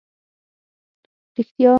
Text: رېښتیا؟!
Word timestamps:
رېښتیا؟! 1.35 1.69